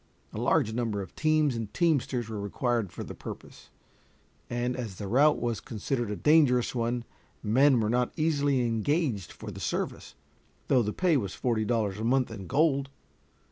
A 0.33 0.39
large 0.39 0.73
number 0.73 1.03
of 1.03 1.13
teams 1.15 1.55
and 1.55 1.71
teamsters 1.75 2.27
were 2.27 2.39
required 2.41 2.91
for 2.91 3.03
the 3.03 3.13
purpose, 3.13 3.69
and 4.49 4.75
as 4.75 4.95
the 4.95 5.07
route 5.07 5.39
was 5.39 5.59
considered 5.59 6.09
a 6.09 6.15
dangerous 6.15 6.73
one, 6.73 7.03
men 7.43 7.79
were 7.79 7.87
not 7.87 8.11
easily 8.17 8.61
engaged 8.65 9.31
for 9.31 9.51
the 9.51 9.59
service, 9.59 10.15
though 10.69 10.81
the 10.81 10.91
pay 10.91 11.17
was 11.17 11.35
forty 11.35 11.65
dollars 11.65 11.99
a 11.99 12.03
month 12.03 12.31
in 12.31 12.47
gold. 12.47 12.89